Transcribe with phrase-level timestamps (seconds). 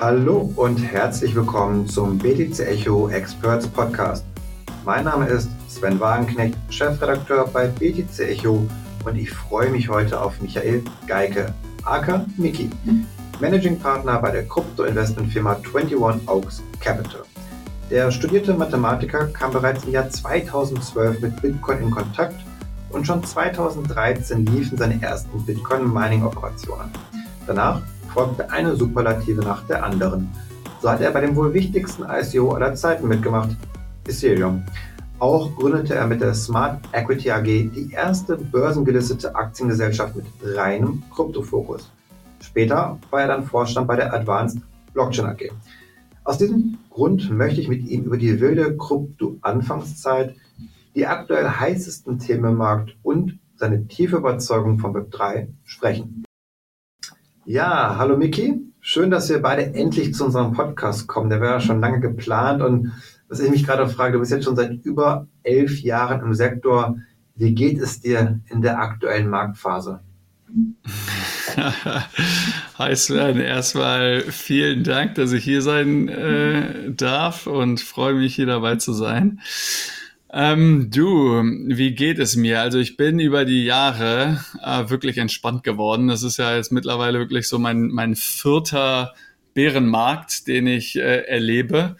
[0.00, 4.24] Hallo und herzlich willkommen zum BTC Echo Experts Podcast.
[4.84, 8.64] Mein Name ist Sven Wagenknecht, Chefredakteur bei BTC Echo
[9.04, 11.52] und ich freue mich heute auf Michael Geike,
[11.82, 12.70] aka Miki,
[13.40, 15.96] Managing Partner bei der Krypto-Investmentfirma 21
[16.28, 17.24] Oaks Capital.
[17.90, 22.36] Der studierte Mathematiker kam bereits im Jahr 2012 mit Bitcoin in Kontakt
[22.90, 26.92] und schon 2013 liefen seine ersten Bitcoin-Mining-Operationen.
[27.48, 27.82] Danach
[28.14, 30.28] folgte eine Superlative nach der anderen.
[30.80, 33.50] So hat er bei dem wohl wichtigsten ICO aller Zeiten mitgemacht,
[34.06, 34.62] Ethereum.
[35.18, 41.90] Auch gründete er mit der Smart Equity AG die erste börsengelistete Aktiengesellschaft mit reinem Kryptofokus.
[42.40, 44.60] Später war er dann Vorstand bei der Advanced
[44.92, 45.50] Blockchain AG.
[46.22, 50.36] Aus diesem Grund möchte ich mit ihm über die wilde Krypto-Anfangszeit,
[50.94, 56.24] die aktuell heißesten Themen im Markt und seine tiefe Überzeugung von Web3 sprechen.
[57.50, 58.60] Ja, hallo Miki.
[58.78, 61.30] Schön, dass wir beide endlich zu unserem Podcast kommen.
[61.30, 62.92] Der war ja schon lange geplant und
[63.26, 66.98] was ich mich gerade frage, du bist jetzt schon seit über elf Jahren im Sektor.
[67.36, 70.00] Wie geht es dir in der aktuellen Marktphase?
[72.78, 78.44] Hi Sven, erstmal vielen Dank, dass ich hier sein äh, darf und freue mich hier
[78.44, 79.40] dabei zu sein.
[80.30, 82.60] Ähm, du, wie geht es mir?
[82.60, 86.08] Also ich bin über die Jahre äh, wirklich entspannt geworden.
[86.08, 89.14] Das ist ja jetzt mittlerweile wirklich so mein, mein vierter
[89.54, 91.96] Bärenmarkt, den ich äh, erlebe.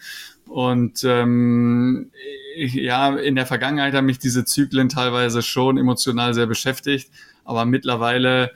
[0.47, 2.11] Und ähm,
[2.55, 7.09] ich, ja, in der Vergangenheit haben mich diese Zyklen teilweise schon emotional sehr beschäftigt.
[7.45, 8.51] Aber mittlerweile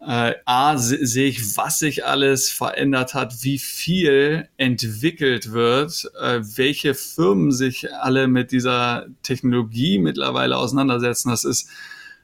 [0.00, 6.94] äh, A, sehe ich, was sich alles verändert hat, wie viel entwickelt wird, äh, welche
[6.94, 11.30] Firmen sich alle mit dieser Technologie mittlerweile auseinandersetzen.
[11.30, 11.68] Das ist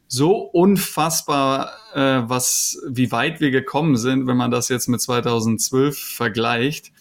[0.06, 5.98] so unfassbar, äh, was, wie weit wir gekommen sind, wenn man das jetzt mit 2012
[5.98, 6.92] vergleicht,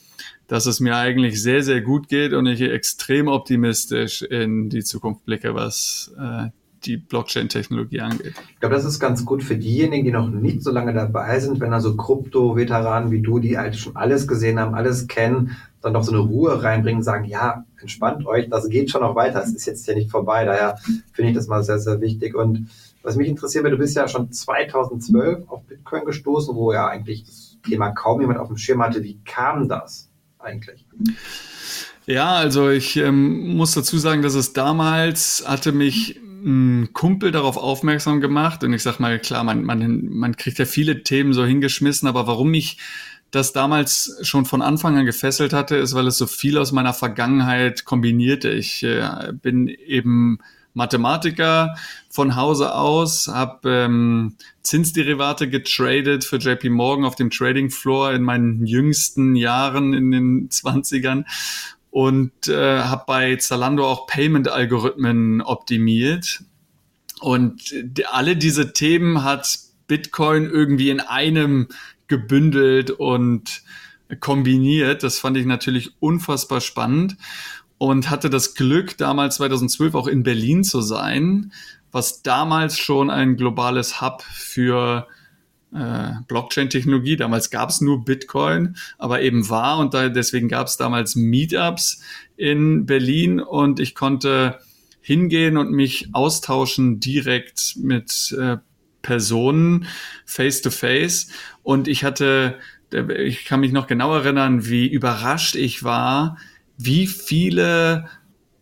[0.47, 5.25] dass es mir eigentlich sehr, sehr gut geht und ich extrem optimistisch in die Zukunft
[5.25, 6.49] blicke, was äh,
[6.85, 8.33] die Blockchain-Technologie angeht.
[8.53, 11.59] Ich glaube, das ist ganz gut für diejenigen, die noch nicht so lange dabei sind,
[11.59, 16.03] wenn also Krypto-Veteranen wie du, die halt schon alles gesehen haben, alles kennen, dann noch
[16.03, 19.65] so eine Ruhe reinbringen, sagen, ja, entspannt euch, das geht schon noch weiter, es ist
[19.65, 20.45] jetzt ja nicht vorbei.
[20.45, 20.77] Daher
[21.11, 22.35] finde ich das mal sehr, sehr wichtig.
[22.35, 22.69] Und
[23.03, 27.57] was mich interessiert, du bist ja schon 2012 auf Bitcoin gestoßen, wo ja eigentlich das
[27.67, 29.03] Thema kaum jemand auf dem Schirm hatte.
[29.03, 30.85] Wie kam das eigentlich?
[32.05, 37.57] Ja, also ich ähm, muss dazu sagen, dass es damals hatte mich ein Kumpel darauf
[37.57, 41.45] aufmerksam gemacht und ich sag mal, klar, man, man, man kriegt ja viele Themen so
[41.45, 42.77] hingeschmissen, aber warum mich
[43.31, 46.93] das damals schon von Anfang an gefesselt hatte, ist, weil es so viel aus meiner
[46.93, 48.49] Vergangenheit kombinierte.
[48.49, 50.39] Ich äh, bin eben
[50.73, 51.75] Mathematiker
[52.09, 58.23] von Hause aus, habe ähm, Zinsderivate getradet für JP Morgan auf dem Trading Floor in
[58.23, 61.25] meinen jüngsten Jahren in den 20ern
[61.91, 66.43] und äh, habe bei Zalando auch Payment-Algorithmen optimiert.
[67.19, 71.67] Und die, alle diese Themen hat Bitcoin irgendwie in einem
[72.07, 73.61] gebündelt und
[74.19, 75.03] kombiniert.
[75.03, 77.17] Das fand ich natürlich unfassbar spannend
[77.77, 81.51] und hatte das Glück, damals 2012 auch in Berlin zu sein,
[81.91, 85.20] was damals schon ein globales Hub für äh,
[86.27, 87.15] Blockchain-Technologie.
[87.15, 92.01] Damals gab es nur Bitcoin, aber eben war und da, deswegen gab es damals Meetups
[92.35, 94.59] in Berlin und ich konnte
[95.01, 98.57] hingehen und mich austauschen direkt mit äh,
[99.01, 99.87] Personen
[100.25, 101.29] face to face
[101.63, 102.59] und ich hatte
[102.93, 106.37] ich kann mich noch genau erinnern, wie überrascht ich war,
[106.77, 108.09] wie viele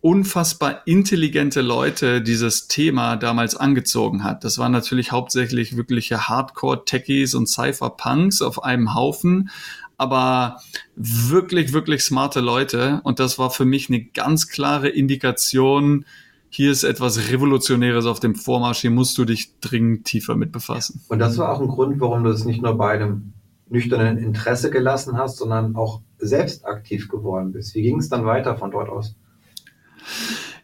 [0.02, 4.44] unfassbar intelligente Leute dieses Thema damals angezogen hat.
[4.44, 9.50] Das waren natürlich hauptsächlich wirkliche Hardcore-Techies und Cypher-Punks auf einem Haufen,
[9.98, 10.56] aber
[10.96, 13.02] wirklich, wirklich smarte Leute.
[13.04, 16.06] Und das war für mich eine ganz klare Indikation,
[16.52, 21.00] hier ist etwas Revolutionäres auf dem Vormarsch, hier musst du dich dringend tiefer mit befassen.
[21.08, 23.34] Und das war auch ein Grund, warum du es nicht nur bei einem
[23.68, 27.74] nüchternen Interesse gelassen hast, sondern auch selbst aktiv geworden bist.
[27.76, 29.14] Wie ging es dann weiter von dort aus?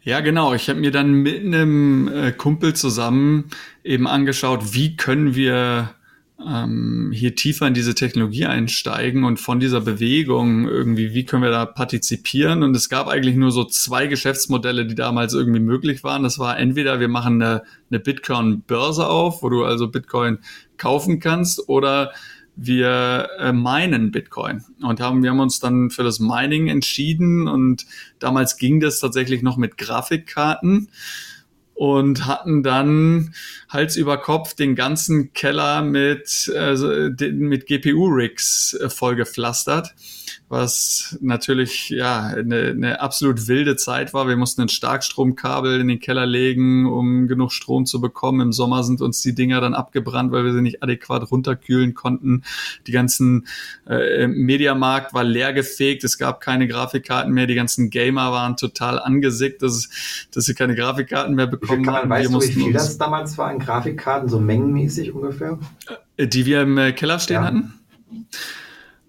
[0.03, 0.53] Ja, genau.
[0.53, 3.49] Ich habe mir dann mit einem äh, Kumpel zusammen
[3.83, 5.95] eben angeschaut, wie können wir
[6.45, 11.49] ähm, hier tiefer in diese Technologie einsteigen und von dieser Bewegung irgendwie, wie können wir
[11.49, 12.63] da partizipieren?
[12.63, 16.23] Und es gab eigentlich nur so zwei Geschäftsmodelle, die damals irgendwie möglich waren.
[16.23, 20.37] Das war entweder wir machen eine, eine Bitcoin-Börse auf, wo du also Bitcoin
[20.77, 22.11] kaufen kannst, oder
[22.57, 24.63] wir äh, meinen Bitcoin.
[24.81, 27.85] Und haben wir haben uns dann für das Mining entschieden und
[28.19, 30.89] damals ging das tatsächlich noch mit Grafikkarten
[31.75, 33.33] und hatten dann
[33.69, 36.75] Hals über Kopf den ganzen Keller mit, äh,
[37.31, 39.93] mit GPU-Rigs vollgepflastert
[40.49, 44.29] was natürlich ja eine, eine absolut wilde Zeit war.
[44.29, 48.39] Wir mussten ein Starkstromkabel in den Keller legen, um genug Strom zu bekommen.
[48.39, 52.43] Im Sommer sind uns die Dinger dann abgebrannt, weil wir sie nicht adäquat runterkühlen konnten.
[52.87, 53.47] Die ganzen
[53.87, 58.99] äh, Mediamarkt war leer gefegt, es gab keine Grafikkarten mehr, die ganzen Gamer waren total
[58.99, 59.89] angesickt, dass,
[60.31, 62.09] dass sie keine Grafikkarten mehr bekommen haben.
[62.09, 65.59] Weißt du, wie viel das damals war an Grafikkarten, so mengenmäßig ungefähr?
[66.17, 67.43] Äh, die wir im Keller stehen ja.
[67.43, 67.73] hatten?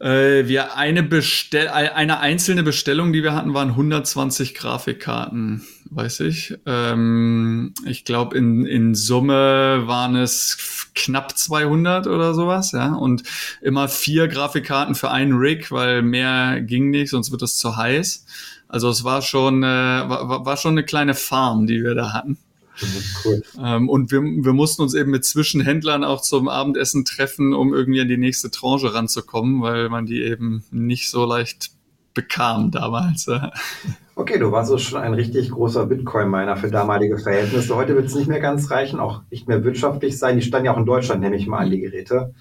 [0.01, 6.57] Äh, wir eine Bestell eine einzelne Bestellung, die wir hatten, waren 120 Grafikkarten, weiß ich.
[6.67, 12.95] Ähm, ich glaube in, in Summe waren es knapp 200 oder sowas, ja.
[12.95, 13.25] Und
[13.61, 18.25] immer vier Grafikkarten für einen Rig, weil mehr ging nicht, sonst wird es zu heiß.
[18.69, 22.39] Also es war schon, äh, war, war schon eine kleine Farm, die wir da hatten.
[23.25, 23.43] Cool.
[23.63, 28.01] Ähm, und wir, wir mussten uns eben mit Zwischenhändlern auch zum Abendessen treffen, um irgendwie
[28.01, 31.71] an die nächste Tranche ranzukommen, weil man die eben nicht so leicht
[32.15, 33.29] bekam damals.
[34.17, 37.77] Okay, du warst so schon ein richtig großer Bitcoin-Miner für damalige Verhältnisse.
[37.77, 40.37] Heute wird es nicht mehr ganz reichen, auch nicht mehr wirtschaftlich sein.
[40.37, 42.35] Die standen ja auch in Deutschland, nehme ich mal an, die Geräte.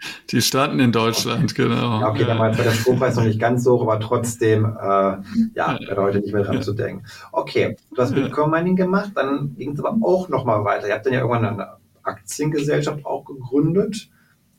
[0.30, 1.62] Die standen in Deutschland, okay.
[1.64, 2.00] genau.
[2.00, 5.16] Ja, okay, damals war der Strompreis noch nicht ganz so hoch, aber trotzdem, äh,
[5.54, 7.04] ja, wäre heute nicht mehr dran zu denken.
[7.32, 10.88] Okay, du hast Bitcoin Mining gemacht, dann ging es aber auch nochmal weiter.
[10.88, 11.68] Ihr habt dann ja irgendwann eine
[12.02, 14.08] Aktiengesellschaft auch gegründet,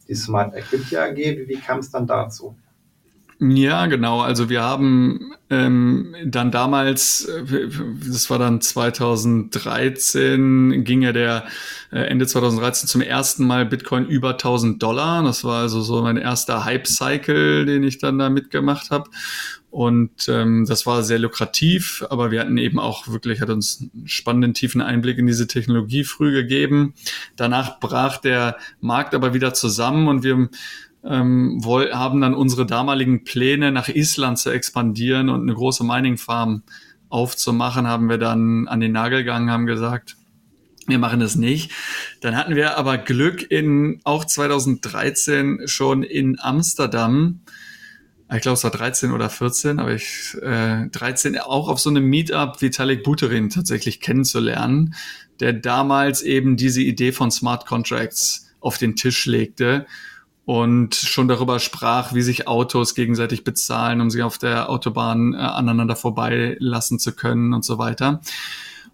[0.08, 1.16] die Smart Equity AG.
[1.16, 2.56] Wie, wie kam es dann dazu?
[3.42, 4.20] Ja, genau.
[4.20, 7.70] Also wir haben ähm, dann damals, äh,
[8.06, 11.46] das war dann 2013, ging ja der
[11.94, 15.24] äh, Ende 2013 zum ersten Mal Bitcoin über 1000 Dollar.
[15.24, 19.10] Das war also so mein erster Hype-Cycle, den ich dann da mitgemacht habe.
[19.72, 24.08] Und ähm, das war sehr lukrativ, aber wir hatten eben auch wirklich, hat uns einen
[24.08, 26.94] spannenden, tiefen Einblick in diese Technologie früh gegeben.
[27.38, 30.50] Danach brach der Markt aber wieder zusammen und wir
[31.04, 36.64] ähm, haben dann unsere damaligen Pläne nach Island zu expandieren und eine große Mining Farm
[37.10, 40.18] aufzumachen, haben wir dann an den Nagel gegangen, haben gesagt,
[40.88, 41.72] wir machen das nicht.
[42.22, 47.42] Dann hatten wir aber Glück in auch 2013 schon in Amsterdam.
[48.34, 52.06] Ich glaube, es war 13 oder 14, aber ich äh, 13 auch auf so einem
[52.06, 54.96] Meetup Vitalik Buterin tatsächlich kennenzulernen,
[55.40, 59.86] der damals eben diese Idee von Smart Contracts auf den Tisch legte
[60.50, 65.38] und schon darüber sprach, wie sich Autos gegenseitig bezahlen, um sie auf der Autobahn äh,
[65.38, 68.20] aneinander vorbeilassen zu können und so weiter.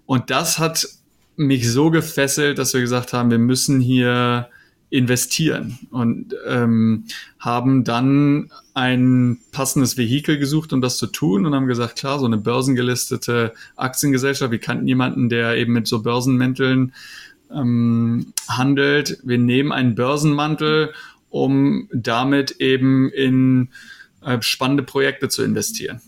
[0.05, 0.85] Und das hat
[1.37, 4.49] mich so gefesselt, dass wir gesagt haben, wir müssen hier
[4.89, 7.05] investieren und ähm,
[7.39, 12.25] haben dann ein passendes Vehikel gesucht, um das zu tun und haben gesagt, klar, so
[12.25, 16.91] eine börsengelistete Aktiengesellschaft, wir kannten jemanden, der eben mit so Börsenmänteln
[17.49, 19.19] ähm, handelt.
[19.23, 20.93] Wir nehmen einen Börsenmantel
[21.35, 23.67] um damit eben in
[24.21, 25.99] äh, spannende Projekte zu investieren.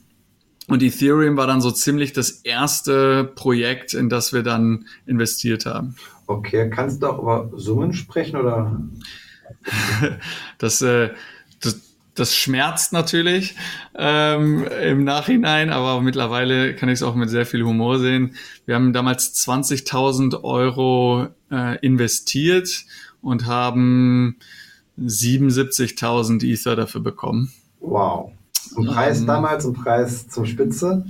[0.69, 5.97] Und Ethereum war dann so ziemlich das erste Projekt, in das wir dann investiert haben.
[6.27, 8.79] Okay, kannst du auch über Summen sprechen oder?
[10.59, 11.09] das, äh,
[11.59, 11.81] das,
[12.15, 13.56] das schmerzt natürlich
[13.95, 18.35] ähm, im Nachhinein, aber mittlerweile kann ich es auch mit sehr viel Humor sehen.
[18.65, 22.85] Wir haben damals 20.000 Euro äh, investiert
[23.21, 24.37] und haben
[24.99, 27.51] 77.000 Ether dafür bekommen.
[27.80, 28.31] Wow.
[28.51, 31.06] Zum Preis ähm, damals, zum Preis zum Spitze?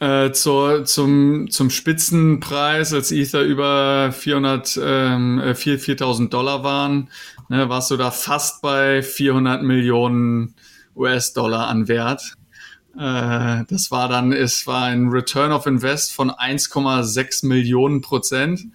[0.00, 7.10] Äh, zur, zum, zum Spitzenpreis, als Ether über 400, ähm, 4.000 Dollar waren,
[7.48, 10.54] ne, warst du da fast bei 400 Millionen
[10.96, 12.34] US-Dollar an Wert.
[12.96, 18.66] Äh, das war dann, es war ein Return of Invest von 1,6 Millionen Prozent,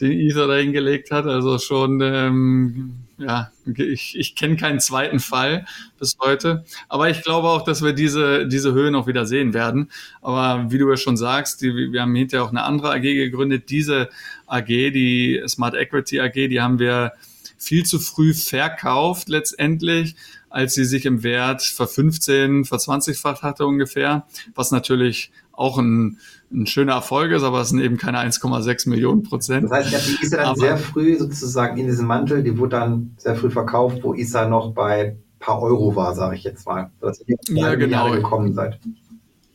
[0.00, 1.26] den Ether da hingelegt hat.
[1.26, 5.66] Also schon ähm, ja, ich, ich kenne keinen zweiten Fall
[5.98, 6.64] bis heute.
[6.88, 9.90] Aber ich glaube auch, dass wir diese, diese Höhen auch wieder sehen werden.
[10.22, 13.70] Aber wie du ja schon sagst, die, wir haben hinterher auch eine andere AG gegründet.
[13.70, 14.08] Diese
[14.46, 17.12] AG, die Smart Equity AG, die haben wir
[17.58, 20.14] viel zu früh verkauft letztendlich,
[20.48, 26.18] als sie sich im Wert ver 15, ver 20-facht hatte ungefähr, was natürlich auch ein,
[26.50, 29.64] ein schöner Erfolg ist, aber es sind eben keine 1,6 Millionen Prozent.
[29.64, 32.76] Das heißt, die ist ja dann aber, sehr früh sozusagen in diesem Mantel, die wurde
[32.76, 36.90] dann sehr früh verkauft, wo ISA noch bei paar Euro war, sage ich jetzt mal.
[37.00, 38.10] Dass ihr ja, genau.
[38.10, 38.78] gekommen seid.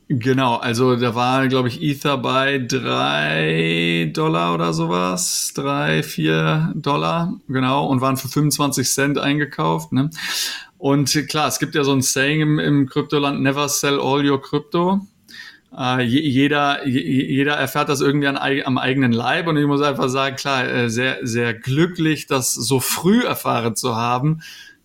[0.10, 7.34] Genau, also da war, glaube ich, Ether bei drei Dollar oder sowas, drei, vier Dollar,
[7.48, 9.92] genau, und waren für 25 Cent eingekauft.
[9.92, 10.10] Ne?
[10.78, 14.42] Und klar, es gibt ja so ein Saying im, im Kryptoland, never sell all your
[14.42, 15.00] crypto.
[15.78, 20.36] Äh, jeder, jeder erfährt das irgendwie an, am eigenen Leib und ich muss einfach sagen,
[20.36, 24.42] klar, äh, sehr, sehr glücklich, das so früh erfahren zu haben,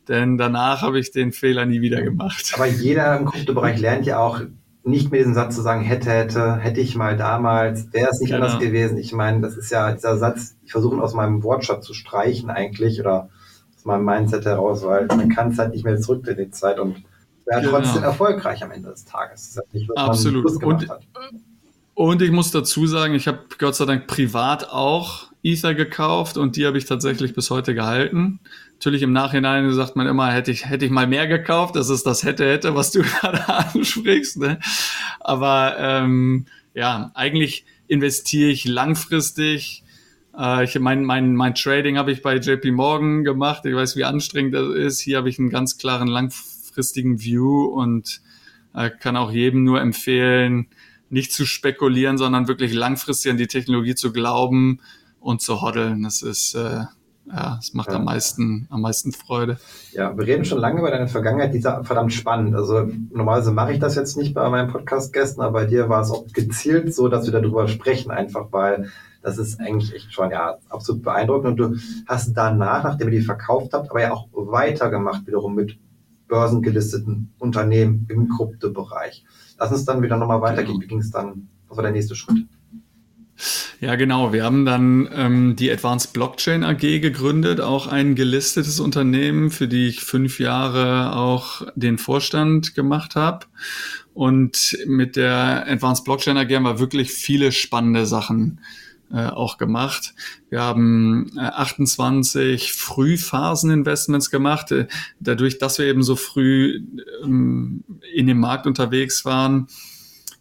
[0.09, 2.53] denn danach habe ich den Fehler nie wieder gemacht.
[2.55, 4.41] Aber jeder im Kryptobereich lernt ja auch
[4.85, 8.31] nicht mehr diesen Satz zu sagen, hätte, hätte, hätte ich mal damals, wäre es nicht
[8.31, 8.47] genau.
[8.47, 8.97] anders gewesen.
[8.97, 12.49] Ich meine, das ist ja dieser Satz, ich versuche ihn aus meinem Wortschatz zu streichen
[12.49, 13.29] eigentlich oder
[13.77, 16.79] aus meinem Mindset heraus, weil man kann es halt nicht mehr zurück in die Zeit
[16.79, 17.03] und
[17.49, 17.79] wäre genau.
[17.79, 19.59] trotzdem erfolgreich am Ende des Tages.
[19.73, 20.63] Nicht, Absolut.
[20.63, 20.89] Und,
[21.95, 26.57] und ich muss dazu sagen, ich habe Gott sei Dank privat auch Ether gekauft und
[26.57, 28.41] die habe ich tatsächlich bis heute gehalten.
[28.75, 31.75] Natürlich im Nachhinein sagt man immer, hätte ich, hätte ich mal mehr gekauft.
[31.77, 34.39] Das ist das hätte, hätte, was du gerade ansprichst.
[34.39, 34.59] Ne?
[35.21, 39.85] Aber ähm, ja, eigentlich investiere ich langfristig.
[40.37, 43.65] Äh, ich mein, mein, mein Trading habe ich bei JP Morgan gemacht.
[43.65, 45.01] Ich weiß, wie anstrengend das ist.
[45.01, 48.21] Hier habe ich einen ganz klaren langfristigen langfristigen View und
[48.75, 50.69] äh, kann auch jedem nur empfehlen,
[51.11, 54.81] nicht zu spekulieren, sondern wirklich langfristig an die Technologie zu glauben
[55.19, 56.05] und zu hoddeln.
[56.05, 56.85] Das ist äh,
[57.27, 57.97] ja, es macht ja.
[57.97, 59.59] am meisten, am meisten Freude.
[59.93, 62.55] Ja, wir reden schon lange über deine Vergangenheit, die ist verdammt spannend.
[62.55, 66.11] Also normalerweise mache ich das jetzt nicht bei meinen Podcast-Gästen, aber bei dir war es
[66.11, 68.89] auch gezielt so, dass wir darüber sprechen, einfach weil
[69.21, 71.61] das ist eigentlich echt schon ja absolut beeindruckend.
[71.61, 75.77] Und du hast danach, nachdem ihr die verkauft habt, aber ja auch weitergemacht wiederum mit
[76.29, 79.25] börsengelisteten Unternehmen im Kryptobereich.
[79.59, 80.75] Lass uns dann wieder nochmal weitergehen.
[80.75, 80.83] Genau.
[80.83, 81.49] Wie ging es dann?
[81.69, 82.47] Was war der nächste Schritt?
[83.81, 84.33] Ja, genau.
[84.33, 89.87] Wir haben dann ähm, die Advanced Blockchain AG gegründet, auch ein gelistetes Unternehmen, für die
[89.87, 93.47] ich fünf Jahre auch den Vorstand gemacht habe.
[94.15, 98.61] Und mit der Advanced Blockchain AG haben wir wirklich viele spannende Sachen
[99.13, 100.15] äh, auch gemacht.
[100.51, 104.71] Wir haben äh, 28 Frühphaseninvestments gemacht.
[104.73, 104.87] Äh,
[105.21, 106.83] dadurch, dass wir eben so früh
[107.23, 109.69] ähm, in dem Markt unterwegs waren,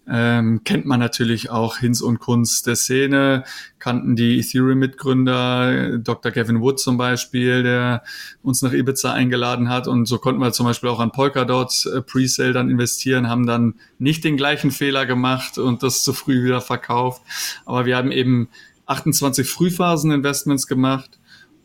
[0.10, 3.44] ähm, kennt man natürlich auch Hinz und Kunst der Szene,
[3.80, 6.32] kannten die Ethereum-Mitgründer, Dr.
[6.32, 8.04] Kevin Wood zum Beispiel, der
[8.42, 12.02] uns nach Ibiza eingeladen hat und so konnten wir zum Beispiel auch an Polkadot äh,
[12.02, 16.62] Presale dann investieren, haben dann nicht den gleichen Fehler gemacht und das zu früh wieder
[16.62, 17.22] verkauft,
[17.66, 18.48] aber wir haben eben
[18.86, 21.20] 28 Frühphasen-Investments gemacht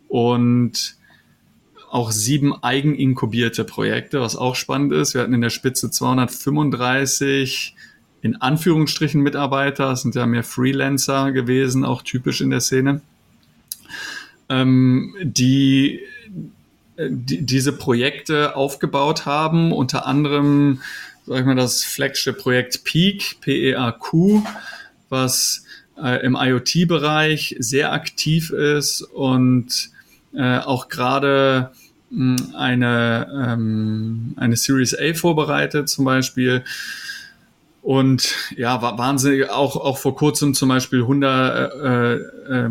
[0.09, 0.97] und
[1.93, 5.15] auch sieben eigeninkubierte Projekte, was auch spannend ist.
[5.15, 7.77] Wir hatten in der Spitze 235
[8.23, 13.01] in Anführungsstrichen Mitarbeiter, das sind ja mehr Freelancer gewesen, auch typisch in der Szene,
[14.49, 16.01] ähm, die,
[16.97, 20.81] die diese Projekte aufgebaut haben, unter anderem,
[21.27, 24.45] sag ich mal, das Flagship-Projekt Peak, P-E-A-Q,
[25.09, 25.65] was
[26.01, 29.91] äh, im IoT-Bereich sehr aktiv ist und
[30.33, 31.73] äh, auch gerade
[32.55, 36.63] eine, ähm, eine Series A vorbereitet zum Beispiel
[37.83, 42.71] und ja, wahnsinnig, auch, auch vor kurzem zum Beispiel 100, äh, äh,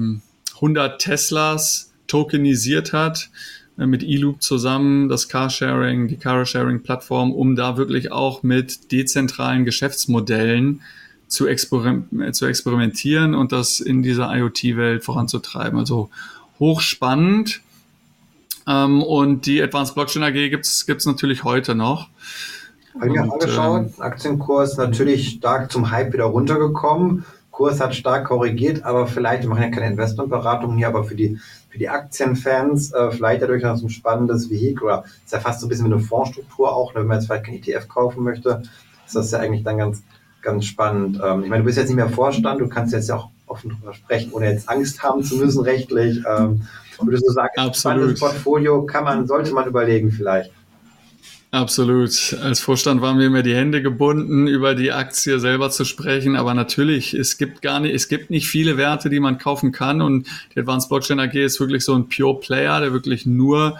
[0.56, 3.30] 100 ähm, Teslas tokenisiert hat
[3.78, 10.82] äh, mit eLoop zusammen, das Carsharing, die Carsharing-Plattform, um da wirklich auch mit dezentralen Geschäftsmodellen
[11.28, 15.78] zu, experim zu experimentieren und das in dieser IoT-Welt voranzutreiben.
[15.78, 16.10] Also
[16.60, 17.62] hochspannend.
[18.66, 22.08] Ähm, und die Advanced Blockchain AG gibt's gibt's natürlich heute noch.
[22.96, 27.26] Habe ich mir angeschaut, ähm, Aktienkurs natürlich stark zum Hype wieder runtergekommen.
[27.52, 31.38] Kurs hat stark korrigiert, aber vielleicht, wir machen ja keine Investmentberatung hier, aber für die,
[31.70, 34.86] für die Aktienfans äh, vielleicht dadurch noch so ein spannendes Vehikel.
[34.86, 37.28] Oder ist ja fast so ein bisschen wie eine Fondsstruktur auch, ne, wenn man jetzt
[37.28, 38.64] vielleicht kein ETF kaufen möchte,
[39.06, 40.02] ist das ja eigentlich dann ganz,
[40.42, 41.22] ganz spannend.
[41.24, 43.72] Ähm, ich meine, du bist jetzt nicht mehr Vorstand, du kannst jetzt ja auch offen
[43.72, 46.24] drüber sprechen, ohne jetzt Angst haben zu müssen rechtlich.
[46.26, 46.62] Ähm,
[47.02, 50.52] würdest du sagen, ein spannendes Portfolio kann man, sollte man überlegen vielleicht?
[51.54, 52.34] Absolut.
[52.42, 56.38] Als Vorstand waren mir immer die Hände gebunden, über die Aktie selber zu sprechen.
[56.38, 60.02] Aber natürlich, es gibt gar nicht, es gibt nicht viele Werte, die man kaufen kann.
[60.02, 63.78] Und die Advanced Blockchain AG ist wirklich so ein Pure Player, der wirklich nur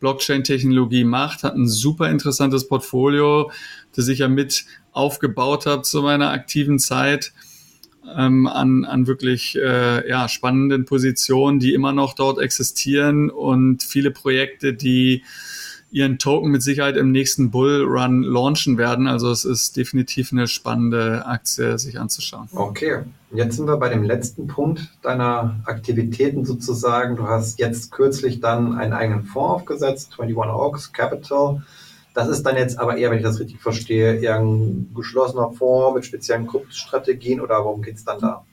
[0.00, 3.50] Blockchain-Technologie macht, hat ein super interessantes Portfolio,
[3.96, 7.32] das ich ja mit aufgebaut habe zu meiner aktiven Zeit.
[8.14, 14.10] Ähm, an, an wirklich äh, ja, spannenden Positionen, die immer noch dort existieren und viele
[14.10, 15.24] Projekte, die
[15.94, 19.06] ihren Token mit Sicherheit im nächsten Bullrun launchen werden.
[19.06, 22.48] Also es ist definitiv eine spannende Aktie, sich anzuschauen.
[22.52, 27.14] Okay, jetzt sind wir bei dem letzten Punkt deiner Aktivitäten sozusagen.
[27.14, 31.62] Du hast jetzt kürzlich dann einen eigenen Fonds aufgesetzt, 21 Oaks Capital.
[32.12, 35.94] Das ist dann jetzt aber eher, wenn ich das richtig verstehe, eher ein geschlossener Fonds
[35.94, 38.44] mit speziellen Kryptostrategien oder worum geht es dann da?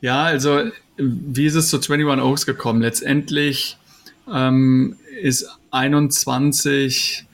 [0.00, 0.60] Ja, also
[0.98, 2.80] wie ist es zu 21 Oaks gekommen?
[2.80, 3.76] Letztendlich
[4.32, 7.26] ähm, ist 21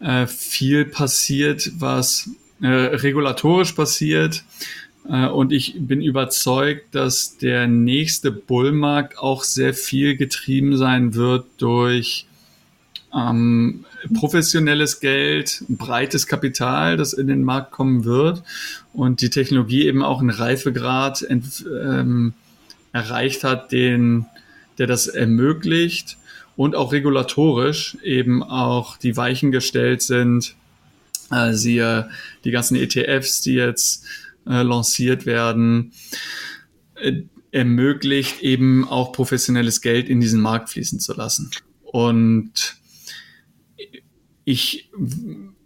[0.00, 2.30] äh, viel passiert, was
[2.60, 4.44] äh, regulatorisch passiert.
[5.08, 11.46] Äh, und ich bin überzeugt, dass der nächste Bullmarkt auch sehr viel getrieben sein wird
[11.58, 12.26] durch
[13.14, 13.84] ähm,
[14.14, 18.42] professionelles Geld, breites Kapital, das in den Markt kommen wird
[18.92, 22.32] und die Technologie eben auch einen Reifegrad ähm,
[22.92, 24.26] erreicht hat, den,
[24.78, 26.16] der das ermöglicht
[26.56, 30.54] und auch regulatorisch eben auch die Weichen gestellt sind.
[31.30, 32.10] Äh, siehe
[32.44, 34.04] die ganzen ETFs, die jetzt
[34.46, 35.92] äh, lanciert werden,
[36.96, 41.50] äh, ermöglicht eben auch professionelles Geld in diesen Markt fließen zu lassen.
[41.82, 42.76] Und
[44.44, 44.90] ich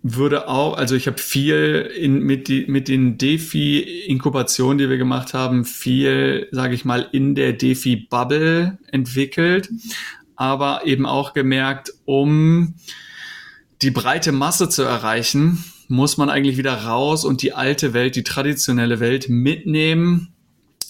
[0.02, 5.34] würde auch, also ich habe viel in, mit, die, mit den DeFi-Inkubationen, die wir gemacht
[5.34, 9.70] haben, viel, sage ich mal, in der DeFi-Bubble entwickelt,
[10.36, 12.74] aber eben auch gemerkt, um
[13.82, 18.24] die breite Masse zu erreichen, muss man eigentlich wieder raus und die alte Welt, die
[18.24, 20.34] traditionelle Welt mitnehmen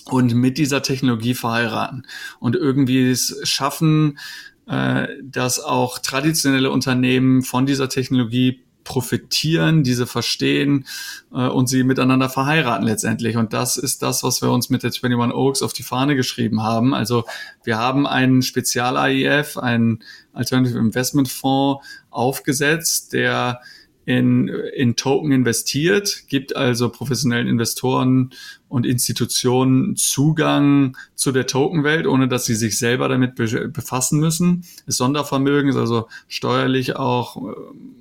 [0.06, 2.06] und mit dieser Technologie verheiraten.
[2.38, 4.18] Und irgendwie es schaffen,
[4.66, 10.86] äh, dass auch traditionelle Unternehmen von dieser Technologie profitieren, diese verstehen
[11.32, 13.36] äh, und sie miteinander verheiraten letztendlich.
[13.36, 16.62] Und das ist das, was wir uns mit der 21 Oaks auf die Fahne geschrieben
[16.62, 16.94] haben.
[16.94, 17.24] Also
[17.64, 20.02] wir haben einen Spezial-AIF, einen
[20.32, 23.60] Alternative Investment Fonds aufgesetzt, der
[24.06, 28.30] in, in Token investiert, gibt also professionellen Investoren
[28.76, 34.66] und Institutionen Zugang zu der Tokenwelt, ohne dass sie sich selber damit befassen müssen.
[34.84, 37.54] Das Sondervermögen ist also steuerlich auch, äh,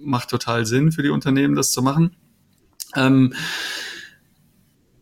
[0.04, 2.18] macht total Sinn für die Unternehmen, das zu machen.
[2.94, 3.34] Ähm,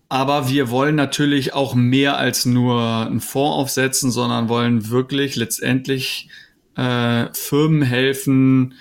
[0.10, 6.30] aber wir wollen natürlich auch mehr als nur einen Fonds aufsetzen, sondern wollen wirklich letztendlich
[6.76, 8.76] äh, Firmen helfen,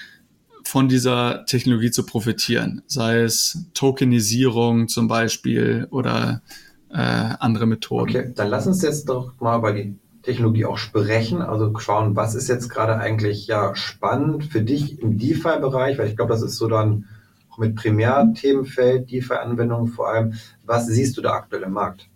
[0.65, 6.41] von dieser Technologie zu profitieren, sei es Tokenisierung zum Beispiel oder
[6.93, 8.11] äh, andere Methoden.
[8.11, 12.35] Okay, dann lass uns jetzt doch mal bei die Technologie auch sprechen, also schauen, was
[12.35, 16.57] ist jetzt gerade eigentlich ja spannend für dich im DeFi-Bereich, weil ich glaube, das ist
[16.57, 17.07] so dann
[17.51, 20.35] auch mit Primärthemenfeld, DeFi-Anwendungen vor allem.
[20.65, 22.09] Was siehst du da aktuell im Markt?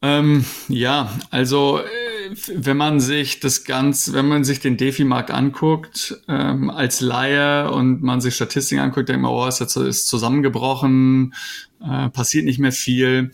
[0.00, 2.03] Ähm, ja, also äh,
[2.48, 8.02] wenn man sich das ganz, wenn man sich den Defi-Markt anguckt, ähm, als Laie und
[8.02, 11.34] man sich Statistiken anguckt, denkt man, oh, ist jetzt ist zusammengebrochen,
[11.80, 13.30] äh, passiert nicht mehr viel.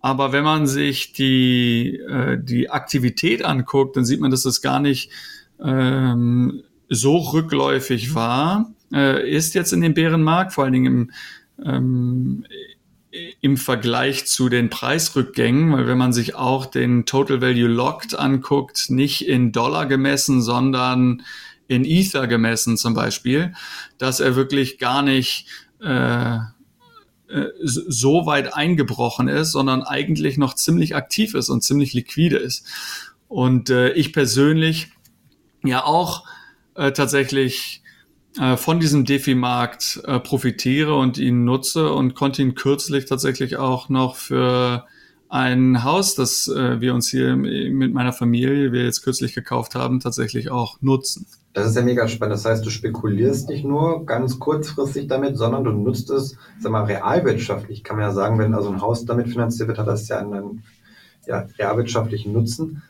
[0.00, 4.80] Aber wenn man sich die, äh, die Aktivität anguckt, dann sieht man, dass es gar
[4.80, 5.10] nicht
[5.62, 11.10] ähm, so rückläufig war, äh, ist jetzt in dem Bärenmarkt, vor allen Dingen im,
[11.64, 12.46] ähm,
[13.40, 18.90] im Vergleich zu den Preisrückgängen, weil wenn man sich auch den Total Value Locked anguckt,
[18.90, 21.22] nicht in Dollar gemessen, sondern
[21.68, 23.54] in Ether gemessen zum Beispiel,
[23.98, 25.46] dass er wirklich gar nicht
[25.80, 26.40] äh, äh
[27.62, 32.66] so weit eingebrochen ist, sondern eigentlich noch ziemlich aktiv ist und ziemlich liquide ist.
[33.28, 34.88] Und äh, ich persönlich
[35.62, 36.24] ja auch
[36.74, 37.83] äh, tatsächlich
[38.56, 44.16] von diesem Defi-Markt äh, profitiere und ihn nutze und konnte ihn kürzlich tatsächlich auch noch
[44.16, 44.84] für
[45.28, 50.00] ein Haus, das äh, wir uns hier mit meiner Familie, wir jetzt kürzlich gekauft haben,
[50.00, 51.26] tatsächlich auch nutzen.
[51.54, 52.34] Das ist ja mega spannend.
[52.34, 56.84] Das heißt, du spekulierst nicht nur ganz kurzfristig damit, sondern du nutzt es, sag mal,
[56.84, 60.18] realwirtschaftlich, kann man ja sagen, wenn also ein Haus damit finanziert wird, hat das ja
[60.18, 60.62] einen
[61.26, 62.82] ja, realwirtschaftlichen Nutzen.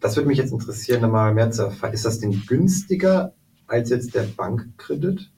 [0.00, 1.92] Das würde mich jetzt interessieren, mal mehr zu erfahren.
[1.92, 3.32] Ist das denn günstiger
[3.72, 5.30] als jetzt der Bankkredit?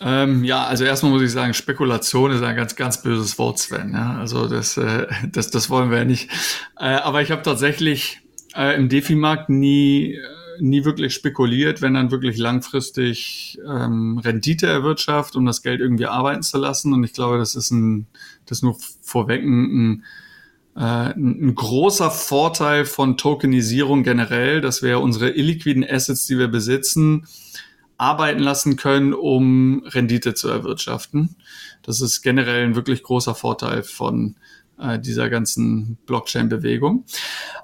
[0.00, 3.92] Ähm, ja, also erstmal muss ich sagen, Spekulation ist ein ganz, ganz böses Wort, Sven.
[3.92, 4.18] Ja?
[4.18, 6.30] Also das, äh, das, das wollen wir ja nicht.
[6.78, 8.20] Äh, aber ich habe tatsächlich
[8.54, 10.20] äh, im Defi-Markt nie, äh,
[10.60, 16.42] nie wirklich spekuliert, wenn dann wirklich langfristig ähm, Rendite erwirtschaftet, um das Geld irgendwie arbeiten
[16.42, 16.92] zu lassen.
[16.92, 18.06] Und ich glaube, das ist ein,
[18.46, 20.04] das nur vorweg ein, ein
[20.74, 27.26] ein großer Vorteil von Tokenisierung generell, dass wir unsere illiquiden Assets, die wir besitzen,
[27.96, 31.36] arbeiten lassen können, um Rendite zu erwirtschaften.
[31.82, 34.34] Das ist generell ein wirklich großer Vorteil von
[34.78, 37.04] äh, dieser ganzen Blockchain-Bewegung.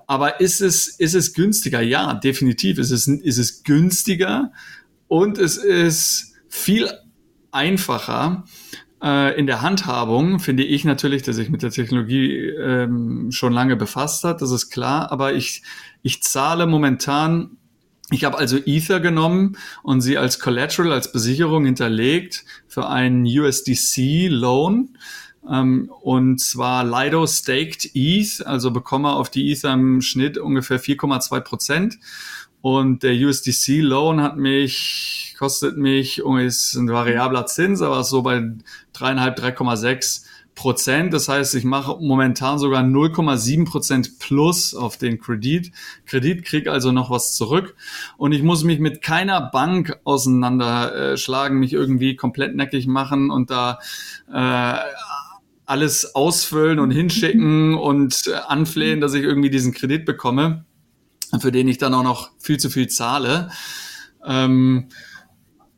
[0.06, 1.80] Aber ist es, ist es günstiger?
[1.80, 2.78] Ja, definitiv.
[2.78, 4.52] Ist es, ist es günstiger
[5.08, 6.88] und es ist viel
[7.50, 8.44] einfacher,
[9.02, 13.76] äh, in der Handhabung finde ich natürlich, dass sich mit der Technologie ähm, schon lange
[13.76, 15.62] befasst hat, das ist klar, aber ich,
[16.02, 17.56] ich zahle momentan
[18.12, 24.96] ich habe also Ether genommen und sie als Collateral, als Besicherung hinterlegt für einen USDC-Loan.
[25.48, 31.40] Ähm, und zwar Lido Staked ETH, also bekomme auf die Ether im Schnitt ungefähr 4,2
[31.40, 31.98] Prozent.
[32.62, 38.52] Und der USDC Loan hat mich, kostet mich, ist ein variabler Zins, aber so bei
[38.92, 41.14] dreieinhalb, 3,6 Prozent.
[41.14, 45.72] Das heißt, ich mache momentan sogar 0,7 Prozent plus auf den Kredit.
[46.04, 47.74] Kredit kriege also noch was zurück
[48.18, 53.78] und ich muss mich mit keiner Bank auseinanderschlagen, mich irgendwie komplett neckig machen und da
[54.30, 54.76] äh,
[55.64, 60.66] alles ausfüllen und hinschicken und anflehen, dass ich irgendwie diesen Kredit bekomme,
[61.38, 63.50] für den ich dann auch noch viel zu viel zahle.
[64.24, 64.88] Ähm,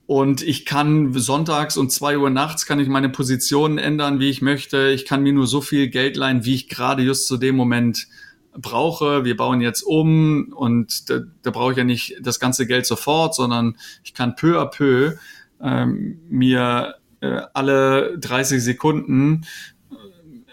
[0.06, 4.42] und ich kann sonntags um zwei Uhr nachts kann ich meine Positionen ändern, wie ich
[4.42, 4.88] möchte.
[4.88, 8.08] Ich kann mir nur so viel Geld leihen, wie ich gerade just zu dem Moment
[8.54, 9.24] brauche.
[9.24, 13.34] Wir bauen jetzt um und da, da brauche ich ja nicht das ganze Geld sofort,
[13.34, 15.14] sondern ich kann peu à peu
[15.62, 19.46] ähm, mir äh, alle 30 Sekunden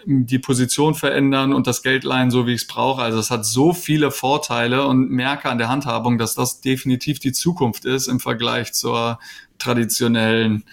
[0.06, 3.02] die Position verändern und das Geld leihen, so wie ich es brauche.
[3.02, 7.32] Also es hat so viele Vorteile und merke an der Handhabung, dass das definitiv die
[7.32, 9.18] Zukunft ist im Vergleich zur
[9.58, 10.64] traditionellen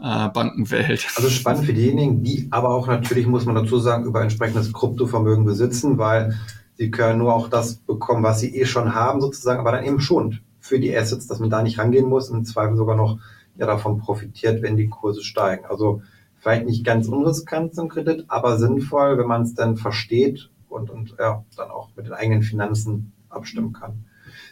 [0.00, 1.06] äh, Bankenwelt.
[1.16, 5.44] Also spannend für diejenigen, die aber auch natürlich, muss man dazu sagen, über entsprechendes Kryptovermögen
[5.44, 6.38] besitzen, weil
[6.76, 10.00] sie können nur auch das bekommen, was sie eh schon haben sozusagen, aber dann eben
[10.00, 13.18] schon für die Assets, dass man da nicht rangehen muss, im Zweifel sogar noch
[13.56, 15.64] ja davon profitiert, wenn die Kurse steigen.
[15.66, 16.02] Also
[16.40, 21.16] vielleicht nicht ganz unriskant zum Kredit, aber sinnvoll, wenn man es dann versteht und, und
[21.18, 24.04] ja, dann auch mit den eigenen Finanzen abstimmen kann.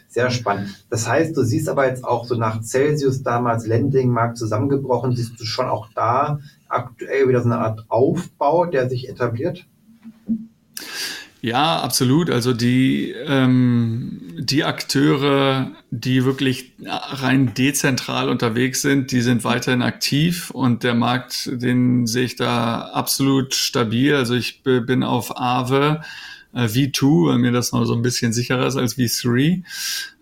[0.09, 0.85] Sehr spannend.
[0.89, 5.45] Das heißt, du siehst aber jetzt auch so nach Celsius damals Lending-Markt zusammengebrochen, siehst du
[5.45, 9.65] schon auch da aktuell wieder so eine Art Aufbau, der sich etabliert?
[11.41, 12.29] Ja, absolut.
[12.29, 14.16] Also die, ähm,
[14.49, 21.49] die Akteure, die wirklich rein dezentral unterwegs sind, die sind weiterhin aktiv und der Markt,
[21.51, 24.15] den sehe ich da absolut stabil.
[24.15, 26.01] Also ich bin auf Aave
[26.53, 29.63] äh, V2, weil mir das noch so ein bisschen sicherer ist als V3.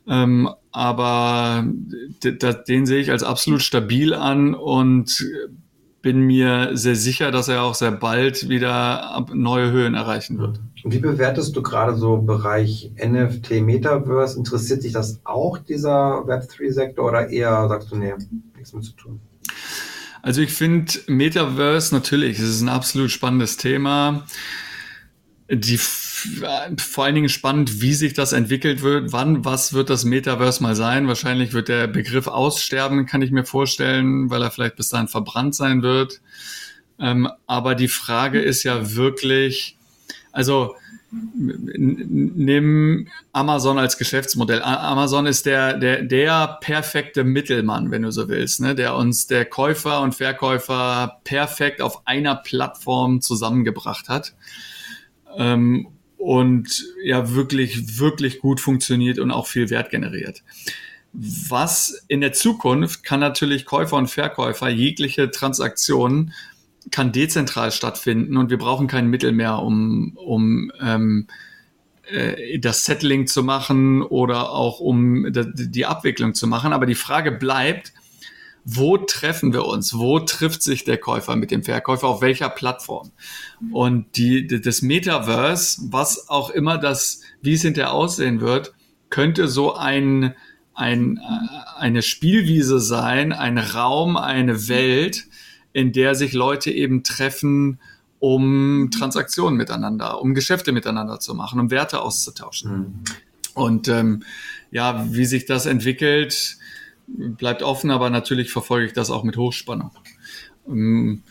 [0.07, 1.65] Ähm, aber
[2.23, 5.25] den sehe ich als absolut stabil an und
[6.05, 10.59] bin mir sehr sicher, dass er auch sehr bald wieder neue Höhen erreichen wird.
[10.83, 14.37] Wie bewertest du gerade so Bereich NFT, Metaverse?
[14.37, 18.13] Interessiert sich das auch, dieser Web3-Sektor, oder eher sagst du, nee,
[18.55, 19.19] nichts mit zu tun?
[20.21, 24.27] Also ich finde Metaverse natürlich, es ist ein absolut spannendes Thema.
[25.49, 25.79] Die
[26.78, 29.12] vor allen Dingen spannend, wie sich das entwickelt wird.
[29.12, 31.08] Wann, was wird das Metaverse mal sein?
[31.08, 35.56] Wahrscheinlich wird der Begriff aussterben, kann ich mir vorstellen, weil er vielleicht bis dahin verbrannt
[35.56, 36.21] sein wird.
[36.99, 39.78] Ähm, aber die Frage ist ja wirklich,
[40.32, 40.75] also
[41.12, 44.62] nimm Amazon als Geschäftsmodell.
[44.62, 48.75] Amazon ist der, der, der perfekte Mittelmann, wenn du so willst, ne?
[48.75, 54.34] der uns der Käufer und Verkäufer perfekt auf einer Plattform zusammengebracht hat.
[55.38, 55.88] Ähm,
[56.25, 60.41] und ja, wirklich, wirklich gut funktioniert und auch viel Wert generiert.
[61.13, 66.33] Was in der Zukunft kann natürlich Käufer und Verkäufer jegliche Transaktionen
[66.89, 71.27] kann dezentral stattfinden und wir brauchen kein Mittel mehr, um, um ähm,
[72.09, 76.73] äh, das Settling zu machen oder auch um die Abwicklung zu machen.
[76.73, 77.93] Aber die Frage bleibt,
[78.67, 79.93] wo treffen wir uns?
[79.93, 82.08] Wo trifft sich der Käufer mit dem Verkäufer?
[82.08, 83.12] Auf welcher Plattform?
[83.71, 88.73] Und die, das Metaverse, was auch immer das, wie es hinterher aussehen wird,
[89.12, 90.34] könnte so ein,
[90.73, 95.28] ein, äh, eine Spielwiese sein, ein Raum, eine Welt,
[95.71, 97.80] in der sich Leute eben treffen,
[98.17, 102.71] um Transaktionen miteinander, um Geschäfte miteinander zu machen, um Werte auszutauschen.
[102.71, 103.04] Mhm.
[103.54, 104.23] Und ähm,
[104.71, 106.58] ja, wie sich das entwickelt,
[107.07, 109.91] bleibt offen, aber natürlich verfolge ich das auch mit Hochspannung.
[110.67, 111.23] Ähm,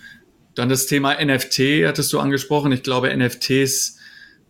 [0.55, 2.73] dann das Thema NFT hattest du angesprochen.
[2.73, 3.99] Ich glaube, NFTs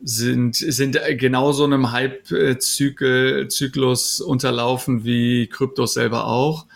[0.02, 6.66] sind, sind genauso einem Hype-Zyklus unterlaufen wie Kryptos selber auch.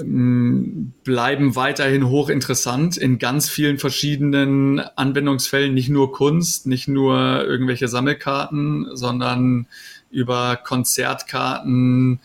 [0.00, 7.86] Ähm, bleiben weiterhin hochinteressant in ganz vielen verschiedenen Anwendungsfällen, nicht nur Kunst, nicht nur irgendwelche
[7.86, 9.68] Sammelkarten, sondern
[10.10, 12.20] über Konzertkarten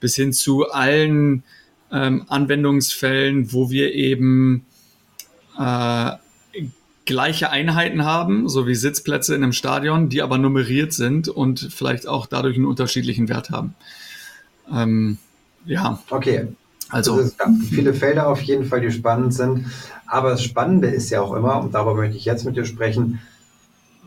[0.00, 1.42] bis hin zu allen
[1.90, 4.64] ähm, Anwendungsfällen, wo wir eben
[5.58, 6.12] äh,
[7.08, 12.06] gleiche Einheiten haben, so wie Sitzplätze in einem Stadion, die aber nummeriert sind und vielleicht
[12.06, 13.74] auch dadurch einen unterschiedlichen Wert haben.
[14.70, 15.16] Ähm,
[15.64, 16.02] ja.
[16.10, 16.48] Okay,
[16.90, 19.66] also es gab viele Felder auf jeden Fall, die spannend sind.
[20.06, 23.20] Aber das Spannende ist ja auch immer, und darüber möchte ich jetzt mit dir sprechen,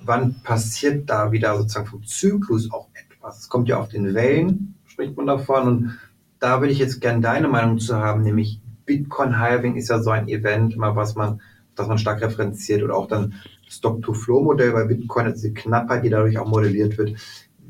[0.04, 3.40] wann passiert da wieder sozusagen vom Zyklus auch etwas?
[3.40, 5.68] Es kommt ja auf den Wellen, spricht man davon.
[5.68, 6.00] Und
[6.40, 10.12] da würde ich jetzt gerne deine Meinung zu haben, nämlich Bitcoin Halving ist ja so
[10.12, 11.42] ein Event, immer was man,
[11.76, 13.34] das man stark referenziert oder auch dann
[13.68, 17.18] Stock-to-Flow-Modell bei Bitcoin, also die Knappheit, die dadurch auch modelliert wird.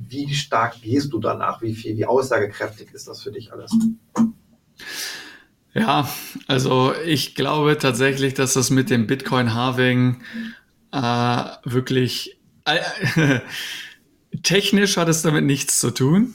[0.10, 1.62] wie stark gehst du danach?
[1.62, 3.72] Wie viel, wie aussagekräftig ist das für dich alles?
[5.74, 6.10] Ja,
[6.48, 10.18] also ich glaube tatsächlich, dass das mit dem Bitcoin-Halving
[10.92, 13.40] äh, wirklich äh,
[14.44, 16.34] technisch hat es damit nichts zu tun.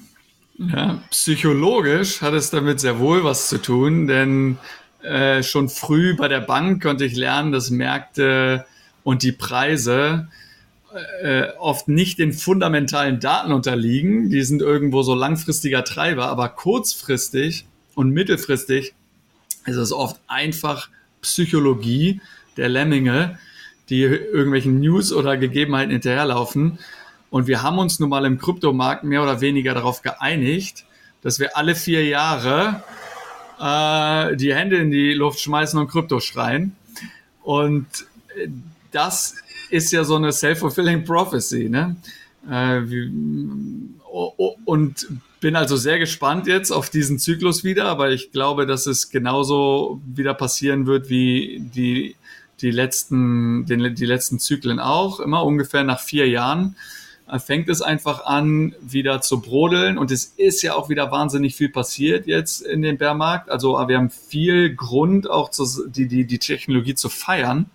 [0.58, 4.58] Ja, psychologisch hat es damit sehr wohl was zu tun, denn
[5.02, 8.64] äh, schon früh bei der Bank konnte ich lernen, dass Märkte
[9.04, 10.28] und die Preise
[11.22, 14.30] äh, oft nicht den fundamentalen Daten unterliegen.
[14.30, 18.94] Die sind irgendwo so langfristiger Treiber, aber kurzfristig und mittelfristig
[19.66, 20.88] ist es oft einfach
[21.20, 22.20] Psychologie
[22.56, 23.38] der Lemminge,
[23.88, 26.78] die irgendwelchen News oder Gegebenheiten hinterherlaufen.
[27.30, 30.84] Und wir haben uns nun mal im Kryptomarkt mehr oder weniger darauf geeinigt,
[31.22, 32.82] dass wir alle vier Jahre
[33.58, 36.76] äh, die Hände in die Luft schmeißen und Krypto schreien.
[37.42, 37.86] Und
[38.36, 38.48] äh,
[38.92, 39.34] das
[39.70, 41.96] ist ja so eine self-fulfilling prophecy, ne?
[42.48, 43.10] Äh, wie,
[44.04, 45.06] oh, oh, und
[45.40, 50.00] bin also sehr gespannt jetzt auf diesen Zyklus wieder, aber ich glaube, dass es genauso
[50.06, 52.16] wieder passieren wird wie die,
[52.60, 56.76] die letzten, den, die letzten Zyklen auch, immer ungefähr nach vier Jahren
[57.38, 59.98] fängt es einfach an, wieder zu brodeln.
[59.98, 63.50] Und es ist ja auch wieder wahnsinnig viel passiert jetzt in dem Bärmarkt.
[63.50, 67.66] Also wir haben viel Grund, auch zu, die, die, die Technologie zu feiern.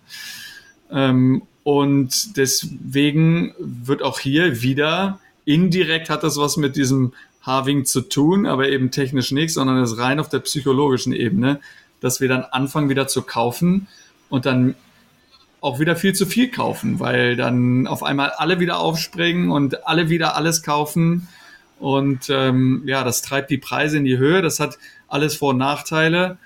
[0.89, 8.01] Ähm, und deswegen wird auch hier wieder indirekt hat das was mit diesem Harving zu
[8.01, 11.59] tun, aber eben technisch nichts, sondern es rein auf der psychologischen Ebene,
[11.99, 13.87] dass wir dann anfangen wieder zu kaufen
[14.29, 14.75] und dann
[15.61, 20.09] auch wieder viel zu viel kaufen, weil dann auf einmal alle wieder aufspringen und alle
[20.09, 21.27] wieder alles kaufen.
[21.79, 24.41] Und ähm, ja, das treibt die Preise in die Höhe.
[24.41, 26.37] Das hat alles Vor- und Nachteile.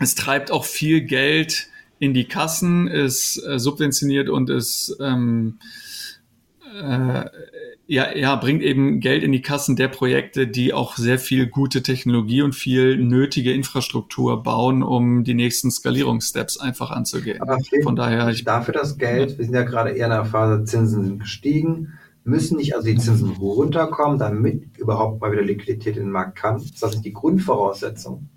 [0.00, 5.58] Es treibt auch viel Geld in die Kassen, ist äh, subventioniert und ist ähm,
[6.80, 7.24] äh,
[7.88, 11.82] ja, ja, bringt eben Geld in die Kassen der Projekte, die auch sehr viel gute
[11.82, 17.40] Technologie und viel nötige Infrastruktur bauen, um die nächsten Skalierungssteps einfach anzugehen.
[17.40, 19.38] Aber Von daher ich, dafür das Geld, ja.
[19.38, 21.92] wir sind ja gerade eher in der Phase, Zinsen sind gestiegen,
[22.24, 26.56] müssen nicht also die Zinsen runterkommen, damit überhaupt mal wieder Liquidität in den Markt kann.
[26.56, 28.28] Ist das nicht die Grundvoraussetzung?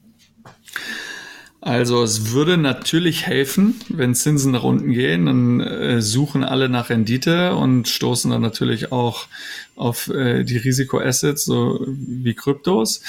[1.61, 6.89] Also es würde natürlich helfen, wenn Zinsen nach unten gehen, dann äh, suchen alle nach
[6.89, 9.27] Rendite und stoßen dann natürlich auch
[9.75, 13.01] auf äh, die Risikoassets, so wie Kryptos.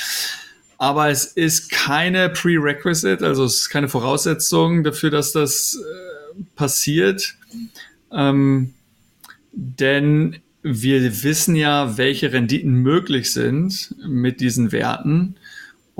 [0.78, 7.36] Aber es ist keine Prerequisite, also es ist keine Voraussetzung dafür, dass das äh, passiert.
[8.12, 8.74] Ähm,
[9.52, 15.36] denn wir wissen ja, welche Renditen möglich sind mit diesen Werten.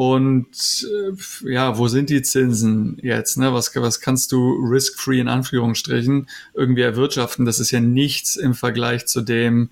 [0.00, 3.36] Und äh, ja, wo sind die Zinsen jetzt?
[3.36, 3.52] Ne?
[3.52, 7.44] Was, was kannst du risk-free in Anführungsstrichen irgendwie erwirtschaften?
[7.44, 9.68] Das ist ja nichts im Vergleich zu dem,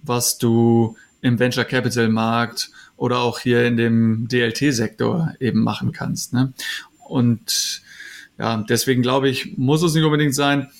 [0.00, 6.32] was du im Venture Capital Markt oder auch hier in dem DLT-Sektor eben machen kannst.
[6.32, 6.52] Ne?
[7.08, 7.82] Und
[8.38, 10.70] ja, deswegen glaube ich, muss es nicht unbedingt sein.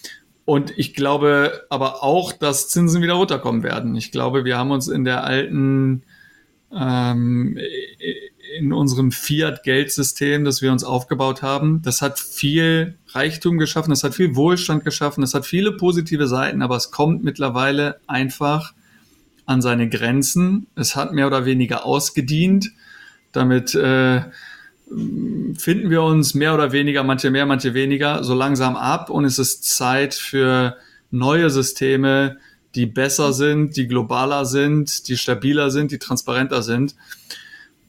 [0.45, 3.97] Und ich glaube aber auch, dass Zinsen wieder runterkommen werden.
[3.97, 6.05] Ich glaube, wir haben uns in der alten
[6.73, 7.59] ähm,
[8.59, 11.83] in unserem Fiat-Geldsystem, das wir uns aufgebaut haben.
[11.83, 16.63] Das hat viel Reichtum geschaffen, das hat viel Wohlstand geschaffen, das hat viele positive Seiten,
[16.63, 18.75] aber es kommt mittlerweile einfach
[19.47, 20.67] an seine Grenzen.
[20.77, 22.71] Es hat mehr oder weniger ausgedient.
[23.33, 24.23] Damit äh,
[25.57, 29.39] finden wir uns mehr oder weniger, manche mehr, manche weniger, so langsam ab und es
[29.39, 30.77] ist Zeit für
[31.11, 32.39] neue Systeme,
[32.75, 36.95] die besser sind, die globaler sind, die stabiler sind, die transparenter sind.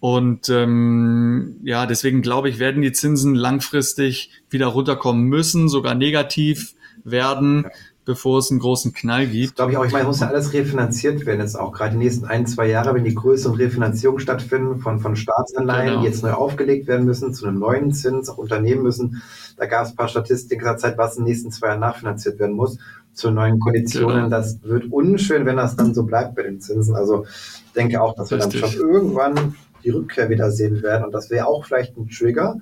[0.03, 6.73] Und ähm, ja, deswegen glaube ich, werden die Zinsen langfristig wieder runterkommen müssen, sogar negativ
[7.05, 7.69] werden, ja.
[8.03, 9.55] bevor es einen großen Knall gibt.
[9.55, 9.85] Glaube ich auch.
[9.85, 11.71] Ich meine, muss ja alles refinanziert werden jetzt auch.
[11.71, 16.01] Gerade die nächsten ein, zwei Jahre, wenn die größeren Refinanzierungen stattfinden von, von Staatsanleihen, genau.
[16.01, 19.23] die jetzt neu aufgelegt werden müssen, zu einem neuen Zins, auch Unternehmen müssen.
[19.55, 22.39] Da gab es ein paar Statistiken der Zeit, was in den nächsten zwei Jahren nachfinanziert
[22.39, 22.77] werden muss
[23.13, 24.25] zu neuen Konditionen.
[24.25, 24.29] Genau.
[24.29, 26.93] Das wird unschön, wenn das dann so bleibt bei den Zinsen.
[26.93, 28.59] Also ich denke auch, dass wir Richtig.
[28.59, 31.05] dann schon irgendwann die Rückkehr wieder sehen werden.
[31.05, 32.57] Und das wäre auch vielleicht ein Trigger.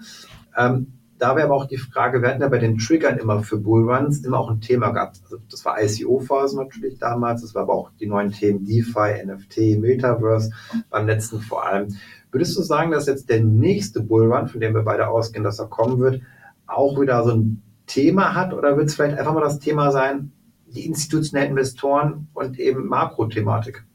[0.57, 3.57] Ähm, da wäre aber auch die Frage, wir hatten ja bei den Triggern immer für
[3.57, 5.21] Bullruns immer auch ein Thema gehabt.
[5.23, 9.79] Also das war ICO-Phase natürlich damals, das war aber auch die neuen Themen DeFi, NFT,
[9.79, 10.51] Metaverse,
[10.89, 11.95] beim letzten vor allem.
[12.31, 15.67] Würdest du sagen, dass jetzt der nächste Bullrun, von dem wir beide ausgehen, dass er
[15.67, 16.23] kommen wird,
[16.65, 18.51] auch wieder so ein Thema hat?
[18.51, 20.31] Oder wird es vielleicht einfach mal das Thema sein,
[20.65, 23.85] die institutionellen Investoren und eben Makrothematik?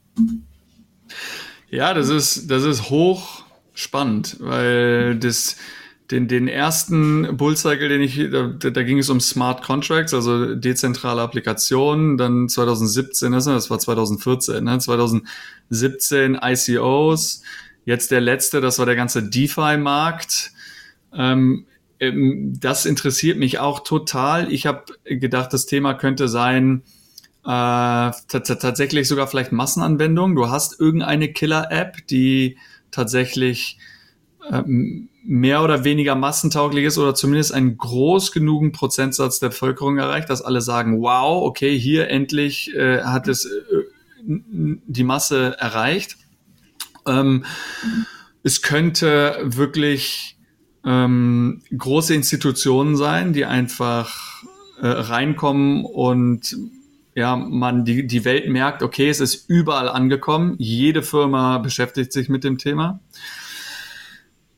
[1.69, 5.57] Ja, das ist, das ist hoch spannend, weil das,
[6.11, 11.21] den, den ersten Bullcycle, den ich, da, da ging es um Smart Contracts, also dezentrale
[11.21, 14.79] Applikationen, dann 2017, das war 2014, ne?
[14.79, 17.41] 2017 ICOs,
[17.83, 20.51] jetzt der letzte, das war der ganze DeFi-Markt.
[21.13, 21.65] Ähm,
[21.99, 24.51] ähm, das interessiert mich auch total.
[24.51, 26.83] Ich habe gedacht, das Thema könnte sein,
[27.47, 30.35] tatsächlich sogar vielleicht Massenanwendung.
[30.35, 32.57] Du hast irgendeine Killer-App, die
[32.91, 33.77] tatsächlich
[34.51, 40.29] ähm, mehr oder weniger massentauglich ist oder zumindest einen groß genugen Prozentsatz der Bevölkerung erreicht,
[40.29, 43.49] dass alle sagen, wow, okay, hier endlich äh, hat es äh,
[44.25, 46.17] die Masse erreicht.
[47.05, 47.45] Ähm,
[48.43, 50.37] es könnte wirklich
[50.85, 54.43] ähm, große Institutionen sein, die einfach
[54.81, 56.55] äh, reinkommen und
[57.17, 60.53] ja, man die, die Welt merkt, okay, es ist überall angekommen.
[60.59, 62.99] Jede Firma beschäftigt sich mit dem Thema.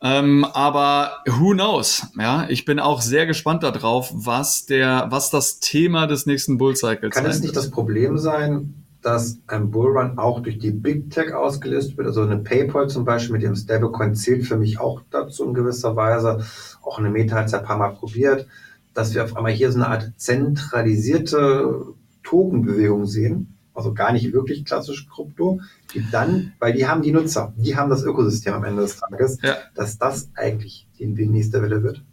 [0.01, 2.05] Ähm, aber who knows?
[2.19, 7.15] Ja, ich bin auch sehr gespannt darauf, was der, was das Thema des nächsten Bullcycles
[7.15, 11.95] Kann es nicht das Problem sein, dass ein Bullrun auch durch die Big Tech ausgelöst
[11.95, 12.07] wird?
[12.07, 15.95] Also eine PayPal zum Beispiel mit ihrem Stablecoin zählt für mich auch dazu in gewisser
[15.95, 16.45] Weise.
[16.81, 18.47] Auch eine Meta hat es ja ein paar Mal probiert,
[18.93, 21.95] dass wir auf einmal hier so eine Art zentralisierte
[22.29, 25.61] Tokenbewegung sehen also gar nicht wirklich klassisch Krypto,
[25.93, 29.39] die dann, weil die haben die Nutzer, die haben das Ökosystem am Ende des Tages,
[29.41, 29.55] ja.
[29.73, 32.03] dass das eigentlich die nächste Welle wird.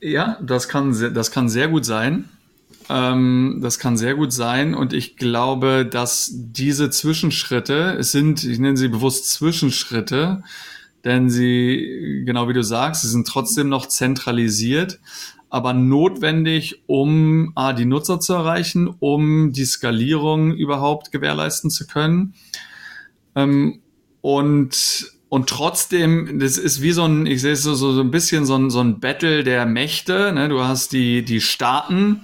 [0.00, 2.24] Ja, das kann, das kann sehr gut sein.
[2.88, 8.58] Ähm, das kann sehr gut sein und ich glaube, dass diese Zwischenschritte, es sind, ich
[8.58, 10.42] nenne sie bewusst Zwischenschritte,
[11.04, 15.00] denn sie, genau wie du sagst, sie sind trotzdem noch zentralisiert,
[15.52, 22.32] aber notwendig, um A, die Nutzer zu erreichen, um die Skalierung überhaupt gewährleisten zu können.
[23.36, 23.82] Ähm,
[24.22, 28.46] und, und trotzdem, das ist wie so ein, ich sehe es so, so ein bisschen
[28.46, 30.32] so ein, so ein Battle der Mächte.
[30.32, 30.48] Ne?
[30.48, 32.22] Du hast die, die Staaten,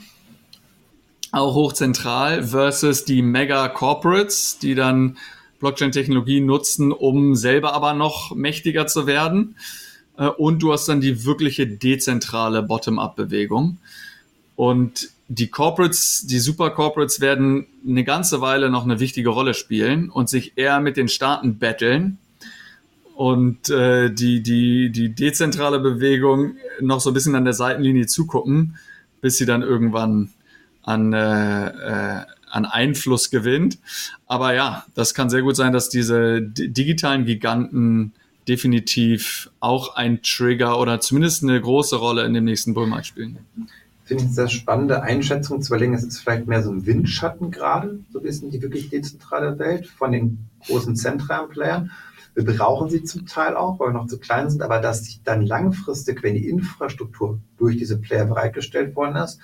[1.31, 5.19] auch hochzentral, versus die Mega-Corporates, die dann
[5.59, 9.57] Blockchain-Technologie nutzen, um selber aber noch mächtiger zu werden.
[10.19, 13.79] Äh, und du hast dann die wirkliche dezentrale Bottom-up-Bewegung.
[14.57, 20.11] Und die Corporates, die Super Corporates werden eine ganze Weile noch eine wichtige Rolle spielen
[20.11, 22.19] und sich eher mit den Staaten betteln
[23.15, 28.79] und äh, die, die, die dezentrale Bewegung noch so ein bisschen an der Seitenlinie zugucken,
[29.21, 30.31] bis sie dann irgendwann
[30.83, 33.79] an, äh, äh, an Einfluss gewinnt.
[34.27, 38.13] Aber ja, das kann sehr gut sein, dass diese digitalen Giganten
[38.49, 43.39] definitiv auch ein Trigger oder zumindest eine große Rolle in dem nächsten Bullmarkt spielen.
[44.05, 48.01] Finde ich sehr spannende Einschätzung zu überlegen, es ist vielleicht mehr so ein Windschatten gerade,
[48.11, 51.91] so ein bisschen die wirklich dezentrale Welt von den großen zentralen Playern.
[52.35, 55.21] Wir brauchen sie zum Teil auch, weil wir noch zu klein sind, aber dass sich
[55.25, 59.41] dann langfristig, wenn die Infrastruktur durch diese Player bereitgestellt worden ist,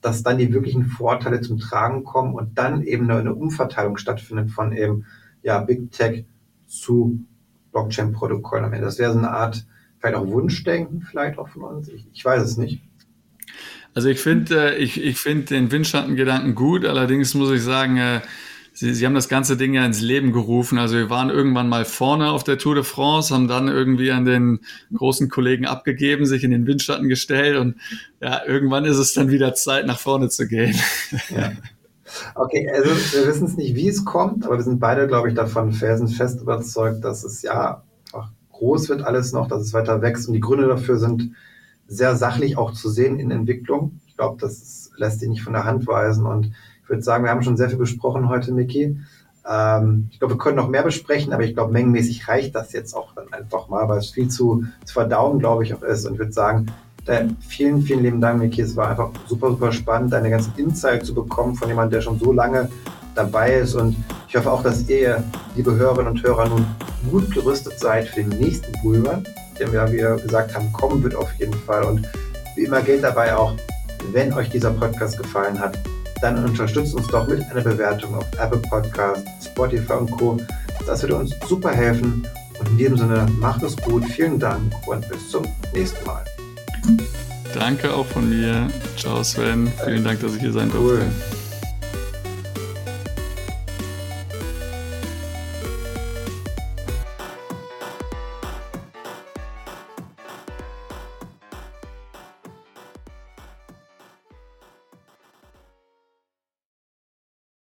[0.00, 4.72] dass dann die wirklichen Vorteile zum Tragen kommen und dann eben eine Umverteilung stattfindet von
[4.72, 5.06] eben
[5.42, 6.24] ja, Big Tech
[6.66, 7.24] zu
[7.72, 8.86] Blockchain-Protokoll am Ende.
[8.86, 9.66] Das wäre so eine Art,
[9.98, 11.88] vielleicht auch Wunschdenken, vielleicht auch von uns.
[11.88, 12.82] Ich, ich weiß es nicht.
[13.94, 16.84] Also ich finde, äh, ich, ich finde den Windschattengedanken gut.
[16.84, 18.20] Allerdings muss ich sagen, äh,
[18.74, 20.78] Sie, Sie haben das ganze Ding ja ins Leben gerufen.
[20.78, 24.24] Also wir waren irgendwann mal vorne auf der Tour de France, haben dann irgendwie an
[24.24, 24.60] den
[24.94, 27.76] großen Kollegen abgegeben, sich in den Windschatten gestellt und
[28.22, 30.74] ja, irgendwann ist es dann wieder Zeit, nach vorne zu gehen.
[31.28, 31.52] Ja.
[32.34, 35.34] Okay, also wir wissen es nicht, wie es kommt, aber wir sind beide, glaube ich,
[35.34, 40.28] davon felsenfest überzeugt, dass es ja einfach groß wird alles noch, dass es weiter wächst
[40.28, 41.32] und die Gründe dafür sind
[41.86, 44.00] sehr sachlich auch zu sehen in Entwicklung.
[44.06, 47.24] Ich glaube, das ist, lässt sich nicht von der Hand weisen und ich würde sagen,
[47.24, 48.98] wir haben schon sehr viel besprochen heute, Miki.
[49.48, 52.94] Ähm, ich glaube, wir können noch mehr besprechen, aber ich glaube, mengenmäßig reicht das jetzt
[52.94, 56.06] auch dann einfach mal, weil es viel zu, zu verdauen, glaube ich, auch ist.
[56.06, 56.66] Und ich würde sagen,
[57.04, 58.62] da, vielen, vielen lieben Dank, Niki.
[58.62, 62.18] Es war einfach super, super spannend, deine ganzen Insights zu bekommen von jemandem, der schon
[62.18, 62.68] so lange
[63.14, 63.74] dabei ist.
[63.74, 63.96] Und
[64.28, 65.22] ich hoffe auch, dass ihr,
[65.56, 66.66] liebe Hörerinnen und Hörer, nun
[67.10, 69.26] gut gerüstet seid für den nächsten Bullrun,
[69.58, 71.84] der wir, wie wir gesagt haben, kommen wird auf jeden Fall.
[71.84, 72.06] Und
[72.56, 73.54] wie immer gilt dabei auch,
[74.12, 75.78] wenn euch dieser Podcast gefallen hat,
[76.20, 80.36] dann unterstützt uns doch mit einer Bewertung auf Apple Podcast, Spotify und Co.
[80.86, 82.26] Das würde uns super helfen.
[82.60, 85.42] Und in diesem Sinne, macht es gut, vielen Dank und bis zum
[85.74, 86.24] nächsten Mal.
[87.54, 88.68] Danke auch von mir.
[88.96, 89.72] Ciao Sven.
[89.84, 91.04] Vielen Dank, dass ich hier sein durfte.
[91.04, 91.41] Cool.